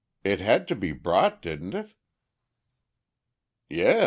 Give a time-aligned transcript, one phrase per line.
[0.23, 1.93] It had to be brought, hadn't it?"
[3.69, 3.99] "Yes!